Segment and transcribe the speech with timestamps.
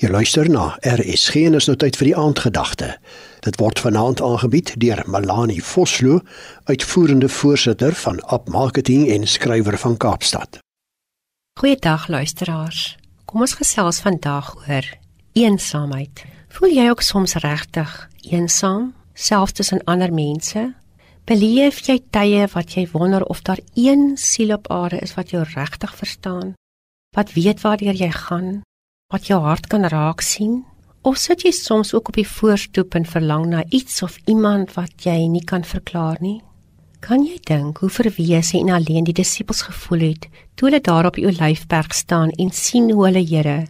[0.00, 2.94] Jy luister na RSG en is nou tyd vir die aandgedagte.
[3.44, 6.22] Dit word vanaand aangebied deur Melanie Vosloo,
[6.64, 10.62] uitvoerende voorsitter van App Marketing en skrywer van Kaapstad.
[11.60, 12.96] Goeiedag luisteraars.
[13.28, 14.88] Kom ons gesels vandag oor
[15.36, 16.24] eensaamheid.
[16.56, 17.92] Voel jy ook soms regtig
[18.32, 20.70] eensaam, selfs tussen ander mense?
[21.28, 25.44] Beleef jy tye wat jy wonder of daar een siel op aarde is wat jou
[25.52, 26.54] regtig verstaan?
[27.12, 28.62] Wat weet waar jy gaan?
[29.12, 30.62] Wat jou hart kan raak sien?
[31.04, 35.04] Of sit jy soms ook op die voorstoep en verlang na iets of iemand wat
[35.04, 36.40] jy nie kan verklaar nie?
[37.02, 41.18] Kan jy dink hoe verwese en alleen die disippels gevoel het toe hulle daar op
[41.18, 43.66] die Olyfberg staan en sien hoe hulle Here,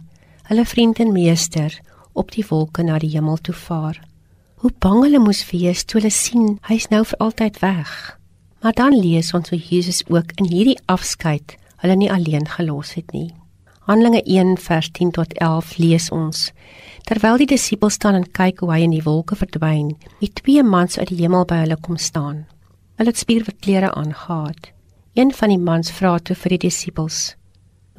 [0.47, 1.73] hulle vriend en meester,
[2.13, 3.99] op die wolke na die hemel toe vaar?
[4.61, 8.19] Hoe bang hulle moes wees toe hulle sien hy's nou vir altyd weg.
[8.61, 13.11] Maar dan lees ons hoe Jesus ook in hierdie afskeid hulle nie alleen gelos het
[13.11, 13.33] nie.
[13.83, 16.51] Handelinge 1 vers 10 tot 11 lees ons:
[17.03, 19.89] Terwyl die disippels staan en kyk hoe hy in die wolke verdwyn,
[20.21, 22.45] het twee mans uit die hemel by hulle kom staan.
[22.95, 24.71] Hulle het spierwit klere aangetree.
[25.19, 27.35] Een van die mans vra toe vir die disippels: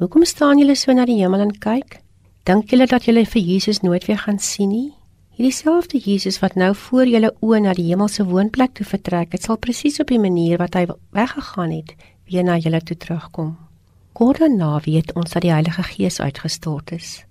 [0.01, 2.01] "Hoekom staan julle so na die hemel en kyk?
[2.49, 4.93] Dink julle dat julle vir Jesus nooit weer gaan sien nie?"
[5.37, 9.43] Hierdie selfde Jesus wat nou voor julle oë na die hemelse woonplek toe vertrek het,
[9.43, 11.93] sal presies op die manier wat hy weggegaan het,
[12.25, 13.64] weer na julle toe terugkom.
[14.15, 17.25] Kort daarna weet ons dat die Heilige Gees uitgestort is.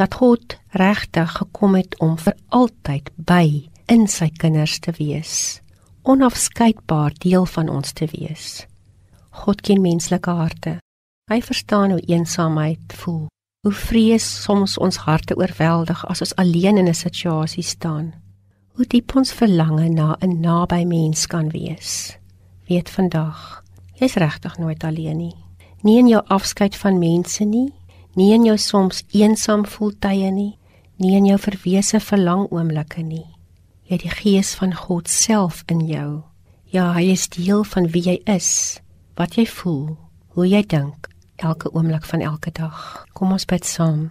[0.00, 5.60] Dat God regtig gekom het om vir altyd by in sy kinders te wees,
[6.08, 8.64] onafskeidbaar deel van ons te wees.
[9.44, 10.78] God ken menslike harte.
[11.28, 13.26] Hy verstaan hoe eensaamheid voel.
[13.66, 18.14] Hoe vrees soms ons harte oorweldig as ons alleen in 'n situasie staan.
[18.72, 22.16] Hoe diep ons verlange na 'n naby mens kan wees.
[22.68, 23.62] Weet vandag,
[23.94, 25.45] jy's regtig nooit alleen nie
[25.86, 27.70] nie in jou afskeid van mense nie,
[28.18, 30.56] nie in jou soms eensaam voel tye nie,
[30.98, 33.26] nie in jou verwese verlang oomblikke nie.
[33.86, 36.24] Jy het die gees van God self in jou.
[36.74, 38.80] Ja, hy is deel van wie jy is,
[39.14, 39.94] wat jy voel,
[40.34, 43.04] hoe jy dink elke oomblik van elke dag.
[43.14, 44.08] Kom ons bid saam.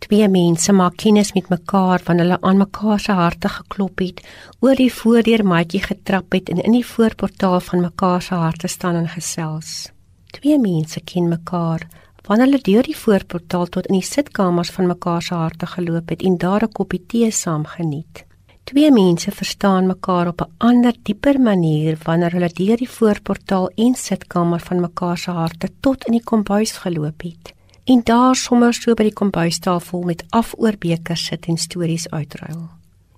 [0.00, 4.22] Twee mense maak kennis met mekaar van hulle aan mekaar se harte geklop het,
[4.64, 9.02] oor die voordeur maatjie getrap het en in die voorportaal van mekaar se harte staan
[9.02, 9.90] en gesels.
[10.30, 11.86] Twee mense ken mekaar
[12.26, 16.22] wanneer hulle deur die voorportaal tot in die sitkamers van mekaar se harte geloop het
[16.22, 18.24] en daar 'n koppie tee saam geniet.
[18.64, 23.94] Twee mense verstaan mekaar op 'n ander, dieper manier wanneer hulle deur die voorportaal en
[23.94, 27.54] sitkamer van mekaar se harte tot in die kombuis geloop het
[27.84, 32.68] en daar sommer so by die kombuistafel met afoorbekers sit en stories uitruil.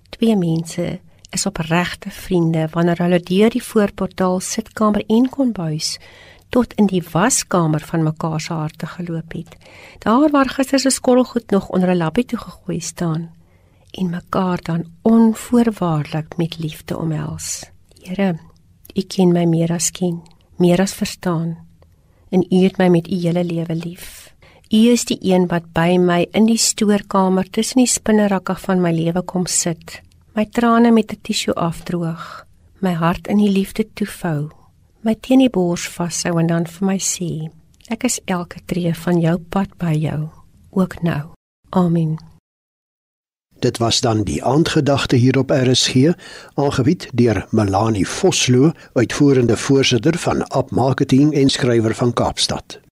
[0.09, 0.99] Twee mense
[1.29, 5.97] is opregte vriende wanneer hulle deur die voorportaal sitkamer en kombuis
[6.53, 9.55] tot in die waskamer van mekaar se harte geloop het.
[10.05, 13.31] Daar waar gister se skottelgoed nog onder 'n lappie toe gegooi staan
[13.91, 17.65] en mekaar dan onvoorwaardelik met liefde omhels.
[18.01, 18.39] Here,
[18.93, 20.21] U ken my meer as ken,
[20.57, 21.57] meer as verstaan
[22.29, 24.33] en U het my met U hele lewe lief.
[24.69, 28.91] U is die een wat by my in die stoorkamer tussen die spinnerakke van my
[28.91, 30.01] lewe kom sit,
[30.33, 32.45] my trane met 'n tissue afdroog,
[32.79, 34.62] my hart in die liefde toefou
[35.03, 37.29] my teen die bors vashou en dan vir my sê
[37.91, 40.29] ek is elke tree van jou pad by jou
[40.73, 41.33] ook nou.
[41.69, 42.17] Amen.
[43.59, 46.15] Dit was dan die aandgedagte hier op RSG
[46.59, 52.82] aangebied deur Melanie Vosloo uitvoerende voorsitter van App Marketing en skrywer van Kaapstad